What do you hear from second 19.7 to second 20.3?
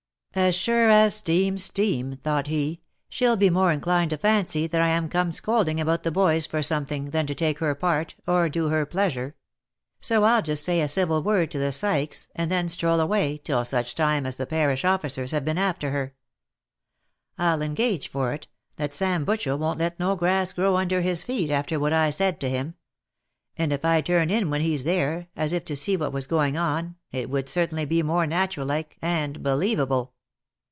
let no